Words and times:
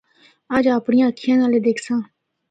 اجّ 0.55 0.65
اپنڑیاں 0.77 1.07
اکھّیا 1.09 1.35
نال 1.39 1.53
اے 1.55 1.59
دِکھساں۔ 1.65 2.01